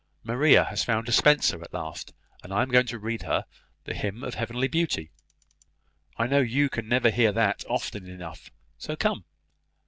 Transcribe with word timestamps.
Maria 0.23 0.63
has 0.63 0.83
found 0.83 1.07
a 1.07 1.11
Spenser 1.11 1.61
at 1.61 1.75
last, 1.75 2.11
and 2.41 2.51
I 2.51 2.63
am 2.63 2.69
going 2.69 2.87
to 2.87 2.97
read 2.97 3.21
her 3.21 3.45
the 3.83 3.93
`Hymn 3.93 4.25
of 4.25 4.33
Heavenly 4.33 4.67
Beauty,' 4.67 5.11
I 6.17 6.25
know 6.25 6.39
you 6.39 6.71
never 6.75 7.11
can 7.11 7.15
hear 7.15 7.31
that 7.33 7.63
often 7.69 8.07
enough; 8.07 8.49
so 8.79 8.95
come!" 8.95 9.25